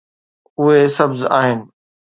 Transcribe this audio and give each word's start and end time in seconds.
اهي 0.59 0.87
سبز 0.87 1.21
آهن 1.25 1.61